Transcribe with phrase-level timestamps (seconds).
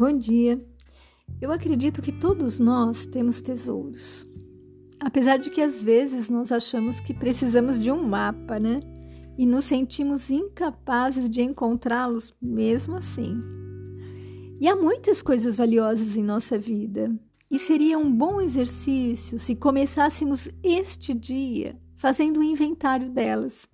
[0.00, 0.58] Bom dia.
[1.42, 4.26] Eu acredito que todos nós temos tesouros.
[4.98, 8.80] Apesar de que às vezes nós achamos que precisamos de um mapa, né?
[9.36, 13.40] E nos sentimos incapazes de encontrá-los mesmo assim.
[14.58, 17.14] E há muitas coisas valiosas em nossa vida,
[17.50, 23.68] e seria um bom exercício se começássemos este dia fazendo um inventário delas.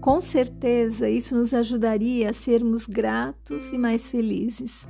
[0.00, 4.88] Com certeza isso nos ajudaria a sermos gratos e mais felizes.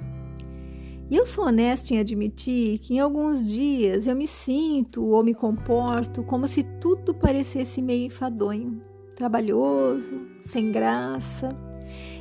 [1.10, 5.34] E eu sou honesta em admitir que em alguns dias eu me sinto ou me
[5.34, 8.80] comporto como se tudo parecesse meio enfadonho,
[9.14, 11.54] trabalhoso, sem graça,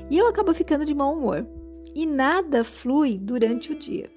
[0.10, 1.48] e eu acabo ficando de mau humor
[1.96, 4.12] e nada flui durante o dia.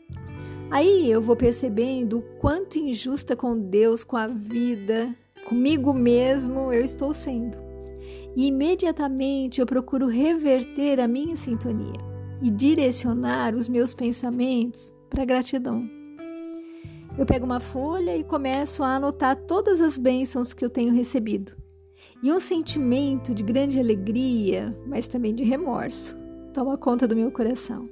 [0.69, 5.15] Aí eu vou percebendo o quanto injusta com Deus, com a vida,
[5.48, 7.57] comigo mesmo eu estou sendo.
[8.37, 12.05] E imediatamente eu procuro reverter a minha sintonia
[12.42, 15.88] e direcionar os meus pensamentos para gratidão.
[17.18, 21.56] Eu pego uma folha e começo a anotar todas as bênçãos que eu tenho recebido.
[22.23, 26.16] E um sentimento de grande alegria, mas também de remorso,
[26.52, 27.88] toma conta do meu coração.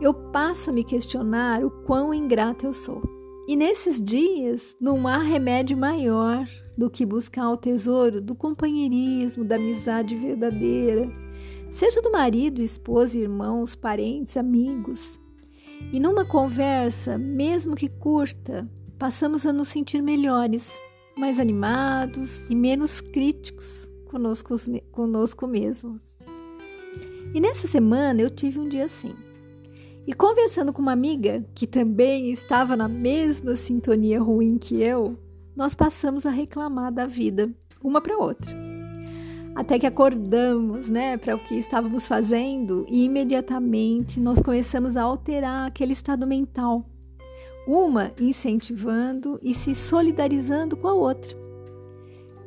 [0.00, 3.02] Eu passo a me questionar o quão ingrata eu sou.
[3.48, 6.46] E nesses dias não há remédio maior
[6.76, 11.10] do que buscar o tesouro do companheirismo, da amizade verdadeira,
[11.72, 15.20] seja do marido, esposa, irmãos, parentes, amigos.
[15.92, 20.68] E numa conversa, mesmo que curta, passamos a nos sentir melhores,
[21.16, 24.54] mais animados e menos críticos conosco,
[24.92, 26.16] conosco mesmos.
[27.34, 29.14] E nessa semana eu tive um dia assim.
[30.06, 35.16] E conversando com uma amiga que também estava na mesma sintonia ruim que eu,
[35.56, 37.50] nós passamos a reclamar da vida,
[37.82, 38.61] uma para outra.
[39.54, 45.66] Até que acordamos, né, para o que estávamos fazendo e imediatamente nós começamos a alterar
[45.66, 46.86] aquele estado mental.
[47.66, 51.36] Uma incentivando e se solidarizando com a outra.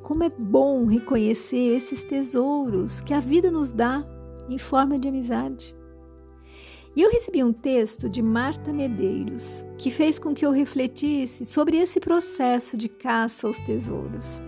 [0.01, 4.03] Como é bom reconhecer esses tesouros que a vida nos dá
[4.49, 5.75] em forma de amizade.
[6.95, 11.77] E eu recebi um texto de Marta Medeiros, que fez com que eu refletisse sobre
[11.77, 14.39] esse processo de caça aos tesouros.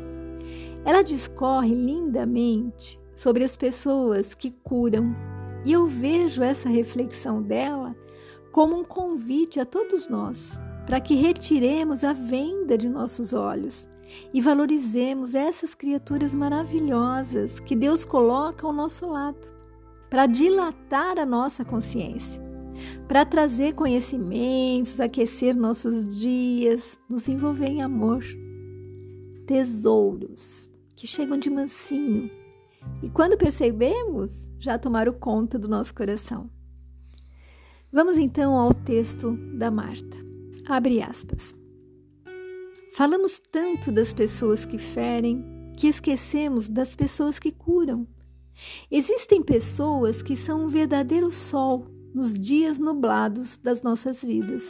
[0.87, 5.13] Ela discorre lindamente sobre as pessoas que curam,
[5.65, 7.93] e eu vejo essa reflexão dela
[8.53, 13.85] como um convite a todos nós para que retiremos a venda de nossos olhos
[14.33, 19.45] e valorizemos essas criaturas maravilhosas que Deus coloca ao nosso lado
[20.09, 22.41] para dilatar a nossa consciência,
[23.09, 28.23] para trazer conhecimentos, aquecer nossos dias, nos envolver em amor.
[29.45, 30.66] Tesouros
[30.97, 32.29] que chegam de mansinho
[33.01, 36.49] e quando percebemos, já tomaram conta do nosso coração.
[37.91, 40.17] Vamos então ao texto da Marta.
[40.67, 41.55] Abre aspas.
[42.93, 45.45] Falamos tanto das pessoas que ferem
[45.77, 48.07] que esquecemos das pessoas que curam.
[48.89, 54.63] Existem pessoas que são um verdadeiro sol nos dias nublados das nossas vidas.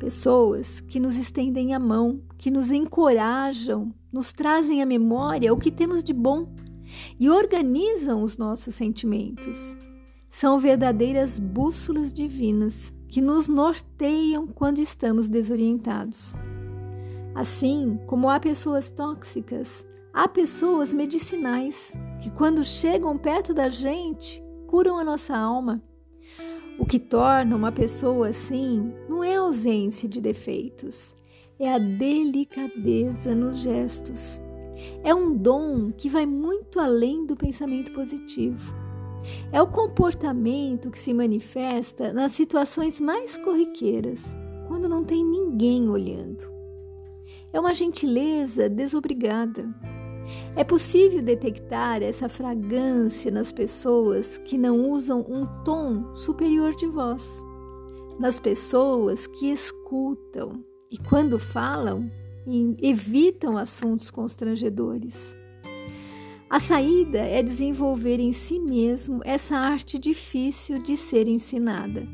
[0.00, 5.70] Pessoas que nos estendem a mão, que nos encorajam, nos trazem à memória o que
[5.70, 6.52] temos de bom
[7.20, 9.76] e organizam os nossos sentimentos.
[10.28, 16.34] São verdadeiras bússolas divinas que nos norteiam quando estamos desorientados.
[17.32, 24.98] Assim como há pessoas tóxicas Há pessoas medicinais que, quando chegam perto da gente, curam
[24.98, 25.80] a nossa alma.
[26.80, 31.14] O que torna uma pessoa assim não é a ausência de defeitos,
[31.58, 34.40] é a delicadeza nos gestos.
[35.04, 38.74] É um dom que vai muito além do pensamento positivo.
[39.52, 44.24] É o comportamento que se manifesta nas situações mais corriqueiras,
[44.66, 46.50] quando não tem ninguém olhando.
[47.52, 49.68] É uma gentileza desobrigada
[50.56, 57.24] é possível detectar essa fragrância nas pessoas que não usam um tom superior de voz,
[58.18, 62.10] nas pessoas que escutam e, quando falam,
[62.82, 65.36] evitam assuntos constrangedores.
[66.48, 72.08] A saída é desenvolver em si mesmo essa arte difícil de ser ensinada,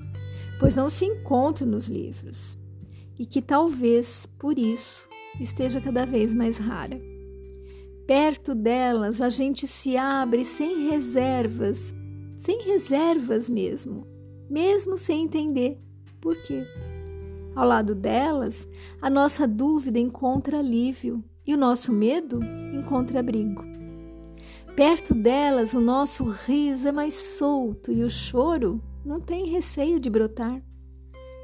[0.61, 2.59] pois não se encontra nos livros
[3.19, 5.09] e que talvez por isso
[5.41, 7.16] esteja cada vez mais rara.
[8.07, 11.93] Perto delas, a gente se abre sem reservas,
[12.37, 14.07] sem reservas mesmo,
[14.49, 15.77] mesmo sem entender
[16.21, 16.65] por quê.
[17.57, 18.69] Ao lado delas,
[19.03, 22.39] a nossa dúvida encontra alívio e o nosso medo
[22.73, 23.65] encontra abrigo.
[24.77, 30.09] Perto delas, o nosso riso é mais solto e o choro não têm receio de
[30.09, 30.63] brotar.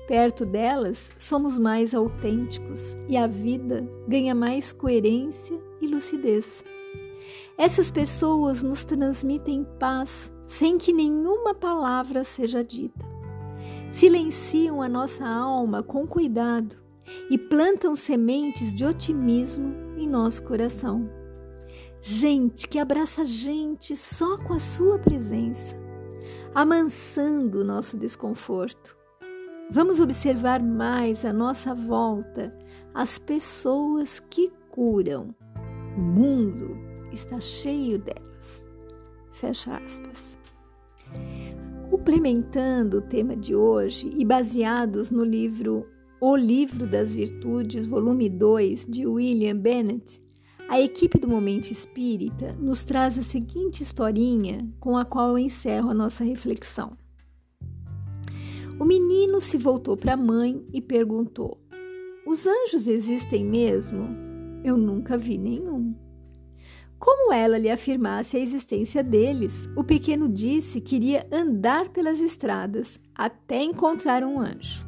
[0.06, 6.64] Perto delas, somos mais autênticos e a vida ganha mais coerência e lucidez.
[7.56, 13.06] Essas pessoas nos transmitem paz sem que nenhuma palavra seja dita.
[13.92, 16.76] Silenciam a nossa alma com cuidado
[17.30, 21.08] e plantam sementes de otimismo em nosso coração.
[22.00, 25.76] Gente que abraça gente só com a sua presença,
[26.52, 29.01] amansando o nosso desconforto.
[29.74, 32.54] Vamos observar mais à nossa volta
[32.92, 35.34] as pessoas que curam.
[35.96, 36.76] O mundo
[37.10, 38.62] está cheio delas.
[39.30, 40.38] Fecha aspas.
[41.88, 45.88] Complementando o tema de hoje e baseados no livro
[46.20, 50.20] O Livro das Virtudes, volume 2, de William Bennett,
[50.68, 55.88] a equipe do Momento Espírita nos traz a seguinte historinha com a qual eu encerro
[55.88, 56.92] a nossa reflexão.
[58.78, 61.60] O menino se voltou para a mãe e perguntou:
[62.26, 64.08] Os anjos existem mesmo?
[64.64, 65.94] Eu nunca vi nenhum.
[66.98, 73.00] Como ela lhe afirmasse a existência deles, o pequeno disse que iria andar pelas estradas
[73.14, 74.86] até encontrar um anjo.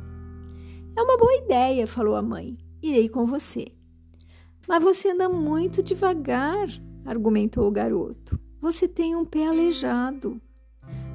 [0.96, 2.56] É uma boa ideia, falou a mãe.
[2.80, 3.66] Irei com você.
[4.68, 6.68] Mas você anda muito devagar,
[7.04, 8.38] argumentou o garoto.
[8.60, 10.40] Você tem um pé aleijado.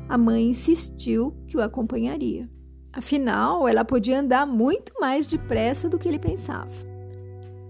[0.09, 2.49] A mãe insistiu que o acompanharia.
[2.91, 6.71] Afinal, ela podia andar muito mais depressa do que ele pensava.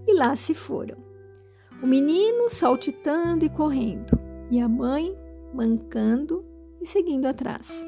[0.06, 1.10] E lá se foram
[1.82, 4.18] o menino saltitando e correndo,
[4.50, 5.16] e a mãe
[5.54, 6.44] mancando
[6.80, 7.86] e seguindo atrás.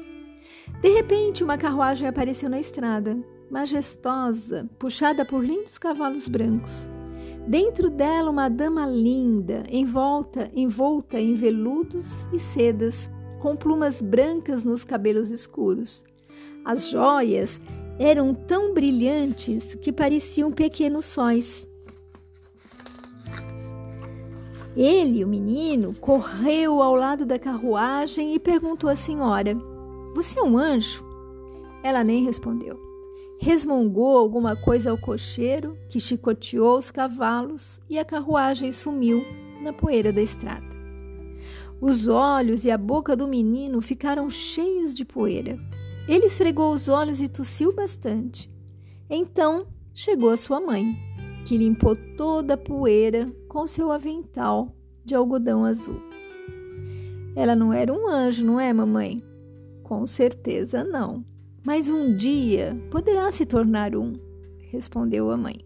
[0.81, 3.17] De repente, uma carruagem apareceu na estrada,
[3.51, 6.89] majestosa, puxada por lindos cavalos brancos.
[7.47, 13.09] Dentro dela, uma dama linda, envolta, envolta em veludos e sedas,
[13.39, 16.03] com plumas brancas nos cabelos escuros.
[16.65, 17.59] As joias
[17.99, 21.67] eram tão brilhantes que pareciam pequenos sóis.
[24.75, 29.55] Ele, o menino, correu ao lado da carruagem e perguntou à senhora:
[30.15, 31.03] Você é um anjo?
[31.83, 32.79] Ela nem respondeu.
[33.39, 39.23] Resmungou alguma coisa ao cocheiro, que chicoteou os cavalos e a carruagem sumiu
[39.61, 40.73] na poeira da estrada.
[41.81, 45.59] Os olhos e a boca do menino ficaram cheios de poeira.
[46.07, 48.51] Ele esfregou os olhos e tossiu bastante.
[49.09, 50.97] Então chegou a sua mãe
[51.45, 56.01] que limpou toda a poeira com seu avental de algodão azul.
[57.35, 59.23] Ela não era um anjo, não é, mamãe?
[59.81, 61.25] Com certeza não.
[61.65, 64.13] Mas um dia poderá se tornar um,
[64.71, 65.65] respondeu a mãe.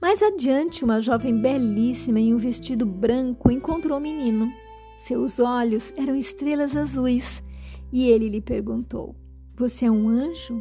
[0.00, 4.52] Mais adiante, uma jovem belíssima em um vestido branco encontrou o menino.
[4.98, 7.42] Seus olhos eram estrelas azuis
[7.94, 9.14] e ele lhe perguntou:
[9.56, 10.60] Você é um anjo?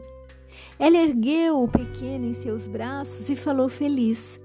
[0.77, 4.39] Ela ergueu o pequeno em seus braços e falou feliz: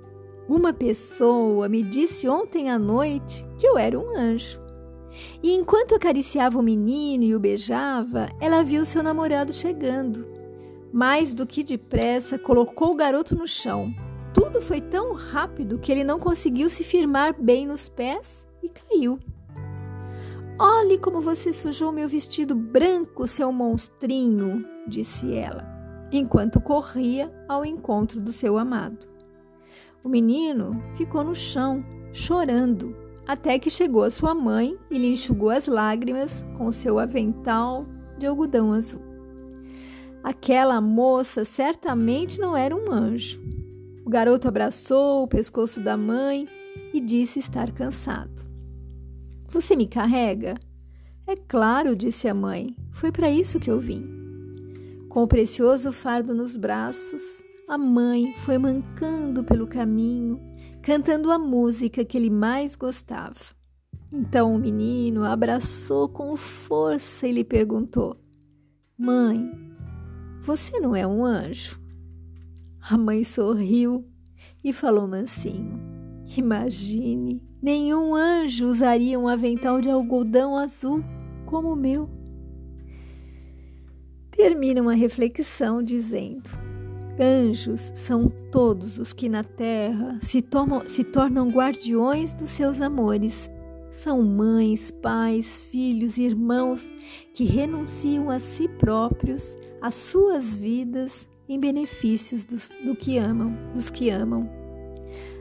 [0.49, 4.59] Uma pessoa me disse ontem à noite que eu era um anjo.
[5.43, 10.27] E enquanto acariciava o menino e o beijava, ela viu seu namorado chegando.
[10.91, 13.93] Mais do que depressa, colocou o garoto no chão.
[14.33, 19.19] Tudo foi tão rápido que ele não conseguiu se firmar bem nos pés e caiu.
[20.59, 25.79] Olhe como você sujou meu vestido branco, seu monstrinho, disse ela
[26.11, 29.07] enquanto corria ao encontro do seu amado.
[30.03, 32.97] O menino ficou no chão, chorando,
[33.27, 37.87] até que chegou a sua mãe e lhe enxugou as lágrimas com seu avental
[38.17, 39.03] de algodão azul.
[40.25, 43.41] Aquela moça certamente não era um anjo.
[44.05, 46.49] O garoto abraçou o pescoço da mãe
[46.93, 48.38] e disse estar cansado.
[49.49, 50.57] Você me carrega?
[51.27, 52.77] É claro, disse a mãe.
[52.93, 54.05] Foi para isso que eu vim.
[55.09, 60.39] Com o precioso fardo nos braços, a mãe foi mancando pelo caminho,
[60.83, 63.39] cantando a música que ele mais gostava.
[64.13, 68.17] Então o menino a abraçou com força e lhe perguntou:
[68.99, 69.51] Mãe,
[70.43, 71.81] você não é um anjo?
[72.81, 74.07] A mãe sorriu
[74.63, 75.98] e falou mansinho:
[76.37, 81.03] Imagine, nenhum anjo usaria um avental de algodão azul
[81.47, 82.19] como o meu
[84.39, 86.49] termina uma reflexão dizendo:
[87.21, 93.51] Anjos são todos os que na terra se, tomam, se tornam guardiões dos seus amores.
[93.91, 96.89] São mães, pais, filhos, irmãos
[97.35, 103.91] que renunciam a si próprios, às suas vidas, em benefícios dos, do que amam, dos
[103.91, 104.49] que amam.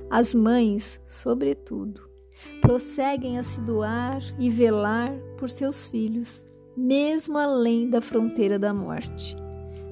[0.09, 2.07] As mães, sobretudo,
[2.61, 6.45] prosseguem a se doar e velar por seus filhos,
[6.75, 9.35] mesmo além da fronteira da morte,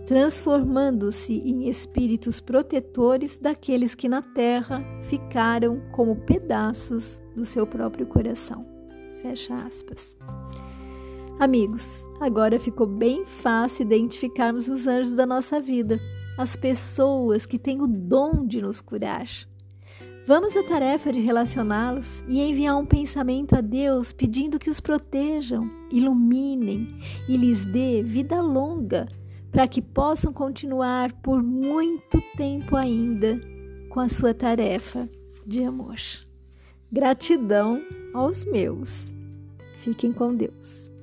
[0.05, 8.65] transformando-se em espíritos protetores daqueles que na terra ficaram como pedaços do seu próprio coração.
[9.21, 10.15] Fecha aspas.
[11.37, 15.99] Amigos, agora ficou bem fácil identificarmos os anjos da nossa vida,
[16.37, 19.27] as pessoas que têm o dom de nos curar.
[20.27, 25.69] Vamos à tarefa de relacioná-los e enviar um pensamento a Deus pedindo que os protejam,
[25.91, 29.07] iluminem e lhes dê vida longa
[29.51, 33.39] para que possam continuar por muito tempo ainda
[33.89, 35.07] com a sua tarefa
[35.45, 35.97] de amor.
[36.91, 37.79] Gratidão
[38.11, 39.13] aos meus.
[39.77, 40.94] Fiquem com Deus.